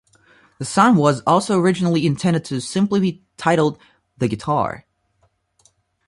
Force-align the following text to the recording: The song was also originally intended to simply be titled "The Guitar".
The 0.57 0.65
song 0.65 0.95
was 0.95 1.21
also 1.27 1.59
originally 1.59 2.07
intended 2.07 2.43
to 2.45 2.59
simply 2.59 2.99
be 2.99 3.23
titled 3.37 3.77
"The 4.17 4.27
Guitar". 4.27 4.87